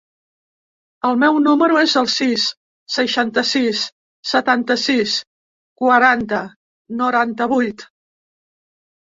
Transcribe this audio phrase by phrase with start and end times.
[1.09, 2.45] El meu número es el sis,
[2.95, 3.83] seixanta-sis,
[4.31, 5.15] setanta-sis,
[5.83, 6.41] quaranta,
[7.05, 7.89] noranta-vuit.